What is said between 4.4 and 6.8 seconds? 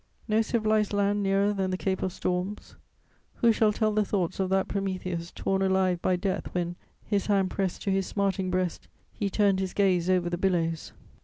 that Prometheus torn alive by death, when,